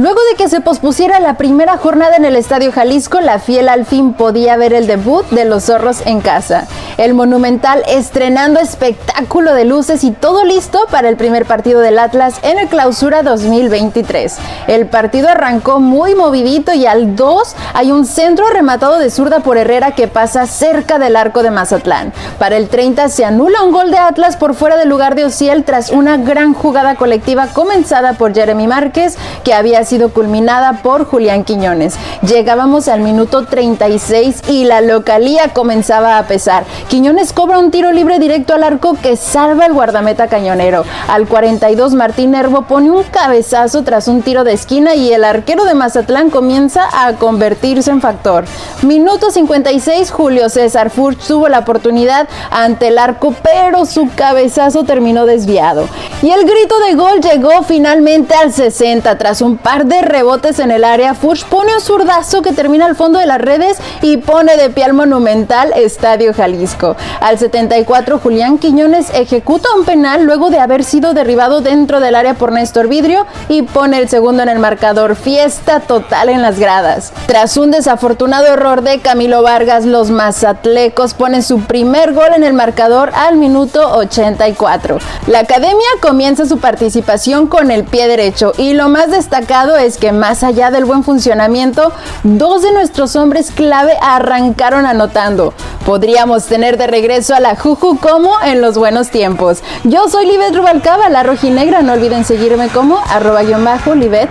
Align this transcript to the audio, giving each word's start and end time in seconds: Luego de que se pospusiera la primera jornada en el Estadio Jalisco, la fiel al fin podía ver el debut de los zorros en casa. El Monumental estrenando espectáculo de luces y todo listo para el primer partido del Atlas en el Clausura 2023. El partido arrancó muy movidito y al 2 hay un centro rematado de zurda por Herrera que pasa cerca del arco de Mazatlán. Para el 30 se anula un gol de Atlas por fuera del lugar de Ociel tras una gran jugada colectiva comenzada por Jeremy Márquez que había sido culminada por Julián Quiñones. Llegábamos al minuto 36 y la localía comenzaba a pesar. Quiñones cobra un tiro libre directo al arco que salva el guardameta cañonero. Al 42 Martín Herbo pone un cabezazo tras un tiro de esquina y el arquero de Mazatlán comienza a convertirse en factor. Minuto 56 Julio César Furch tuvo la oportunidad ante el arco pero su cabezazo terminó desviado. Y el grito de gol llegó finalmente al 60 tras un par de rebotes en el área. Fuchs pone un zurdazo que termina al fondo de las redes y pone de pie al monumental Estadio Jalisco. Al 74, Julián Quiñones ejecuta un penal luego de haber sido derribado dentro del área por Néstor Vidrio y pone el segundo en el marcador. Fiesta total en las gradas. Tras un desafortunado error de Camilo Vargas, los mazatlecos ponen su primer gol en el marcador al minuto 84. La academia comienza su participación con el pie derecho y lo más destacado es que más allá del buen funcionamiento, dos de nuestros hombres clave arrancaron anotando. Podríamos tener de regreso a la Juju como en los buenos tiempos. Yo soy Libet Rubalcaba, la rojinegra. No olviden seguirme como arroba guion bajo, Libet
Luego 0.00 0.20
de 0.30 0.36
que 0.36 0.48
se 0.48 0.60
pospusiera 0.60 1.18
la 1.18 1.34
primera 1.34 1.76
jornada 1.76 2.14
en 2.14 2.24
el 2.24 2.36
Estadio 2.36 2.70
Jalisco, 2.70 3.20
la 3.20 3.40
fiel 3.40 3.68
al 3.68 3.84
fin 3.84 4.12
podía 4.12 4.56
ver 4.56 4.72
el 4.72 4.86
debut 4.86 5.28
de 5.30 5.44
los 5.44 5.64
zorros 5.64 6.06
en 6.06 6.20
casa. 6.20 6.68
El 6.98 7.14
Monumental 7.14 7.82
estrenando 7.88 8.60
espectáculo 8.60 9.54
de 9.54 9.64
luces 9.64 10.04
y 10.04 10.12
todo 10.12 10.44
listo 10.44 10.78
para 10.92 11.08
el 11.08 11.16
primer 11.16 11.46
partido 11.46 11.80
del 11.80 11.98
Atlas 11.98 12.36
en 12.42 12.60
el 12.60 12.68
Clausura 12.68 13.24
2023. 13.24 14.36
El 14.68 14.86
partido 14.86 15.28
arrancó 15.28 15.80
muy 15.80 16.14
movidito 16.14 16.72
y 16.72 16.86
al 16.86 17.16
2 17.16 17.56
hay 17.74 17.90
un 17.90 18.06
centro 18.06 18.48
rematado 18.50 19.00
de 19.00 19.10
zurda 19.10 19.40
por 19.40 19.58
Herrera 19.58 19.96
que 19.96 20.06
pasa 20.06 20.46
cerca 20.46 21.00
del 21.00 21.16
arco 21.16 21.42
de 21.42 21.50
Mazatlán. 21.50 22.12
Para 22.38 22.56
el 22.56 22.68
30 22.68 23.08
se 23.08 23.24
anula 23.24 23.64
un 23.64 23.72
gol 23.72 23.90
de 23.90 23.98
Atlas 23.98 24.36
por 24.36 24.54
fuera 24.54 24.76
del 24.76 24.88
lugar 24.88 25.16
de 25.16 25.24
Ociel 25.24 25.64
tras 25.64 25.90
una 25.90 26.18
gran 26.18 26.54
jugada 26.54 26.94
colectiva 26.94 27.48
comenzada 27.48 28.12
por 28.12 28.32
Jeremy 28.32 28.68
Márquez 28.68 29.16
que 29.42 29.54
había 29.54 29.87
sido 29.88 30.10
culminada 30.10 30.82
por 30.82 31.04
Julián 31.06 31.44
Quiñones. 31.44 31.96
Llegábamos 32.22 32.88
al 32.88 33.00
minuto 33.00 33.46
36 33.46 34.42
y 34.48 34.64
la 34.64 34.80
localía 34.80 35.54
comenzaba 35.54 36.18
a 36.18 36.26
pesar. 36.26 36.64
Quiñones 36.88 37.32
cobra 37.32 37.58
un 37.58 37.70
tiro 37.70 37.90
libre 37.90 38.18
directo 38.18 38.54
al 38.54 38.64
arco 38.64 38.96
que 39.00 39.16
salva 39.16 39.66
el 39.66 39.72
guardameta 39.72 40.28
cañonero. 40.28 40.84
Al 41.08 41.26
42 41.26 41.94
Martín 41.94 42.34
Herbo 42.34 42.62
pone 42.62 42.90
un 42.90 43.02
cabezazo 43.04 43.82
tras 43.82 44.08
un 44.08 44.22
tiro 44.22 44.44
de 44.44 44.52
esquina 44.52 44.94
y 44.94 45.12
el 45.12 45.24
arquero 45.24 45.64
de 45.64 45.74
Mazatlán 45.74 46.30
comienza 46.30 46.84
a 46.92 47.14
convertirse 47.14 47.90
en 47.90 48.02
factor. 48.02 48.44
Minuto 48.82 49.30
56 49.30 50.10
Julio 50.10 50.50
César 50.50 50.90
Furch 50.90 51.26
tuvo 51.26 51.48
la 51.48 51.60
oportunidad 51.60 52.28
ante 52.50 52.88
el 52.88 52.98
arco 52.98 53.34
pero 53.42 53.86
su 53.86 54.08
cabezazo 54.14 54.84
terminó 54.84 55.24
desviado. 55.24 55.88
Y 56.22 56.30
el 56.30 56.44
grito 56.44 56.78
de 56.80 56.94
gol 56.94 57.20
llegó 57.20 57.62
finalmente 57.62 58.34
al 58.34 58.52
60 58.52 59.16
tras 59.16 59.40
un 59.40 59.56
par 59.56 59.77
de 59.84 60.02
rebotes 60.02 60.58
en 60.58 60.70
el 60.70 60.84
área. 60.84 61.14
Fuchs 61.14 61.44
pone 61.44 61.74
un 61.74 61.80
zurdazo 61.80 62.42
que 62.42 62.52
termina 62.52 62.86
al 62.86 62.96
fondo 62.96 63.18
de 63.18 63.26
las 63.26 63.40
redes 63.40 63.78
y 64.02 64.16
pone 64.16 64.56
de 64.56 64.70
pie 64.70 64.84
al 64.84 64.92
monumental 64.92 65.72
Estadio 65.76 66.32
Jalisco. 66.34 66.96
Al 67.20 67.38
74, 67.38 68.18
Julián 68.18 68.58
Quiñones 68.58 69.10
ejecuta 69.14 69.68
un 69.76 69.84
penal 69.84 70.24
luego 70.24 70.50
de 70.50 70.58
haber 70.58 70.84
sido 70.84 71.14
derribado 71.14 71.60
dentro 71.60 72.00
del 72.00 72.14
área 72.14 72.34
por 72.34 72.52
Néstor 72.52 72.88
Vidrio 72.88 73.26
y 73.48 73.62
pone 73.62 73.98
el 73.98 74.08
segundo 74.08 74.42
en 74.42 74.48
el 74.48 74.58
marcador. 74.58 75.16
Fiesta 75.16 75.80
total 75.80 76.28
en 76.28 76.42
las 76.42 76.58
gradas. 76.58 77.12
Tras 77.26 77.56
un 77.56 77.70
desafortunado 77.70 78.46
error 78.46 78.82
de 78.82 79.00
Camilo 79.00 79.42
Vargas, 79.42 79.84
los 79.84 80.10
mazatlecos 80.10 81.14
ponen 81.14 81.42
su 81.42 81.60
primer 81.60 82.12
gol 82.12 82.28
en 82.34 82.44
el 82.44 82.52
marcador 82.52 83.10
al 83.14 83.36
minuto 83.36 83.96
84. 83.96 84.98
La 85.26 85.40
academia 85.40 85.88
comienza 86.00 86.46
su 86.46 86.58
participación 86.58 87.46
con 87.46 87.70
el 87.70 87.84
pie 87.84 88.08
derecho 88.08 88.52
y 88.56 88.72
lo 88.74 88.88
más 88.88 89.10
destacado 89.10 89.67
es 89.76 89.98
que 89.98 90.12
más 90.12 90.42
allá 90.42 90.70
del 90.70 90.84
buen 90.84 91.04
funcionamiento, 91.04 91.92
dos 92.22 92.62
de 92.62 92.72
nuestros 92.72 93.16
hombres 93.16 93.50
clave 93.50 93.92
arrancaron 94.00 94.86
anotando. 94.86 95.52
Podríamos 95.84 96.46
tener 96.46 96.76
de 96.76 96.86
regreso 96.86 97.34
a 97.34 97.40
la 97.40 97.56
Juju 97.56 97.98
como 97.98 98.40
en 98.42 98.60
los 98.60 98.76
buenos 98.76 99.10
tiempos. 99.10 99.62
Yo 99.84 100.08
soy 100.08 100.26
Libet 100.26 100.54
Rubalcaba, 100.54 101.08
la 101.08 101.22
rojinegra. 101.22 101.82
No 101.82 101.92
olviden 101.94 102.24
seguirme 102.24 102.68
como 102.68 102.98
arroba 103.08 103.42
guion 103.42 103.64
bajo, 103.64 103.94
Libet 103.94 104.28